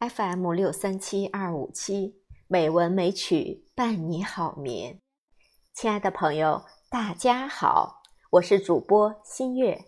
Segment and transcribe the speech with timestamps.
[0.00, 5.00] FM 六三七二五七美文美曲伴你好眠。
[5.74, 8.00] 亲爱的朋友，大家好，
[8.30, 9.86] 我是主播新月。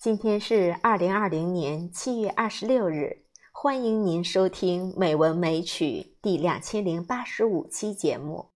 [0.00, 5.84] 今天是二零二零年七月二十六日，欢迎您收听《美文美曲》
[6.20, 8.50] 第两千零八十五期节目。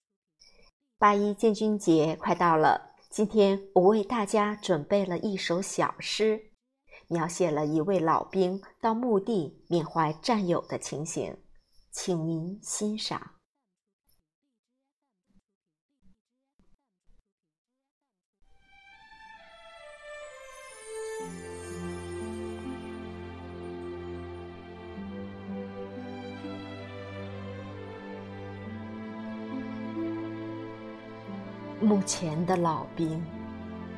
[0.99, 6.51] 八一建军节快到了，今天我为大家准备了一首小诗。
[7.09, 11.37] 描写了一位老兵到墓地缅怀战友的情形，
[11.91, 13.33] 请您欣赏。
[31.81, 33.25] 墓前的老兵，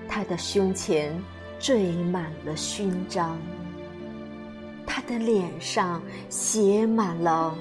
[0.09, 1.21] 他的胸前。
[1.61, 3.39] 缀满了勋章，
[4.87, 7.55] 他的脸上写满了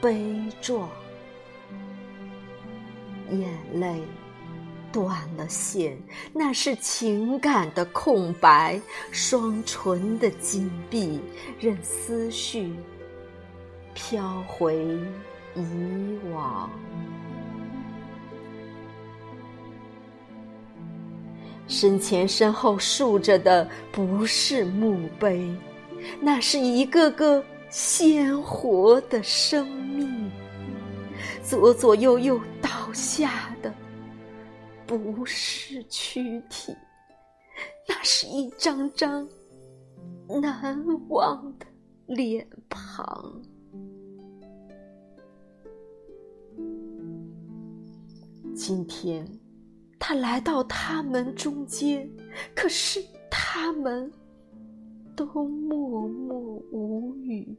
[0.00, 0.88] 悲壮，
[3.30, 4.02] 眼泪
[4.92, 5.96] 断了线，
[6.32, 8.80] 那是情感的空白，
[9.12, 11.20] 双唇的紧闭，
[11.60, 12.74] 任思绪
[13.94, 14.84] 飘回
[15.54, 16.68] 以往。
[21.66, 25.54] 身前身后竖着的不是墓碑，
[26.20, 30.30] 那是一个个鲜活的生命。
[31.42, 33.72] 左左右右倒下的
[34.86, 36.74] 不是躯体，
[37.88, 39.28] 那是一张张
[40.28, 41.66] 难忘的
[42.06, 43.42] 脸庞。
[48.54, 49.43] 今天。
[50.06, 52.06] 他来到他们中间，
[52.54, 54.12] 可是他们
[55.16, 56.38] 都默默
[56.70, 57.56] 无语，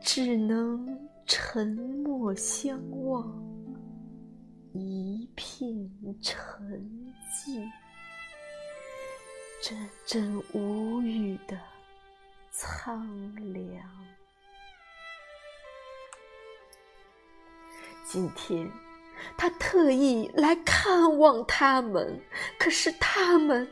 [0.00, 3.30] 只能沉默相望，
[4.72, 5.68] 一片
[6.22, 6.34] 沉
[7.30, 7.62] 寂，
[9.62, 9.76] 阵
[10.06, 11.60] 阵无语的
[12.50, 13.06] 苍
[13.52, 13.86] 凉。
[18.06, 18.66] 今天。
[19.36, 22.20] 他特意来看望他们，
[22.58, 23.68] 可是他们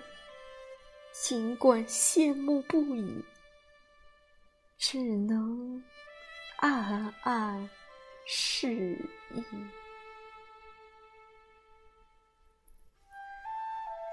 [1.13, 3.25] 尽管羡慕不已，
[4.79, 5.83] 只能
[6.57, 7.71] 暗暗
[8.27, 8.99] 示
[9.35, 9.43] 意。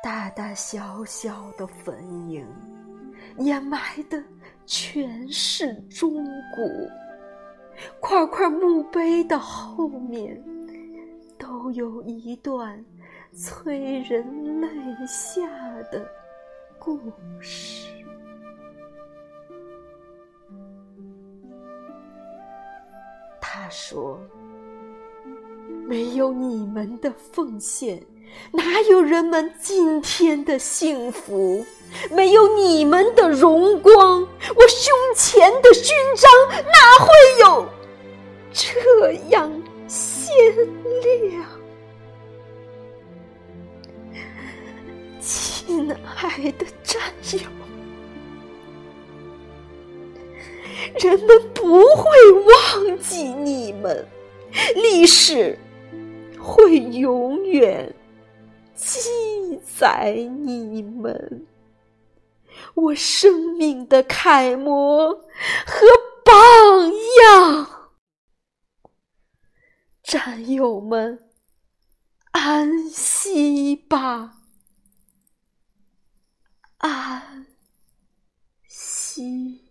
[0.02, 2.46] 大大小小的坟茔，
[3.40, 4.24] 掩埋的
[4.66, 6.24] 全是钟
[6.56, 6.90] 鼓，
[8.00, 10.42] 块块墓碑的后面。
[11.50, 12.86] 都有一段
[13.34, 14.68] 催人泪
[15.08, 15.42] 下
[15.92, 16.08] 的
[16.78, 17.00] 故
[17.40, 17.88] 事。
[23.42, 24.20] 他说
[25.88, 28.00] ：“没有你们的奉献，
[28.52, 31.66] 哪有人们今天的幸福？
[32.12, 34.68] 没有你们的荣光，我
[45.70, 47.00] 亲爱的战
[47.32, 47.40] 友，
[51.00, 54.08] 人们不会忘记你们，
[54.74, 55.60] 历史
[56.40, 57.96] 会永远
[58.74, 59.00] 记
[59.64, 61.46] 载你们，
[62.74, 65.86] 我生命的楷模和
[66.26, 66.34] 榜
[67.22, 67.92] 样。
[70.02, 71.30] 战友们，
[72.32, 74.38] 安息吧，
[76.80, 77.46] 安
[78.68, 79.66] 息。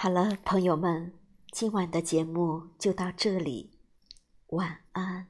[0.00, 1.12] 好了，朋友们，
[1.50, 3.72] 今晚的节目就到这里，
[4.50, 5.26] 晚安。